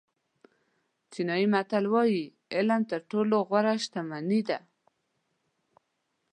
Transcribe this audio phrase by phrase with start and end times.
[1.11, 2.23] چینایي متل وایي
[2.55, 4.59] علم تر ټولو غوره شتمني ده.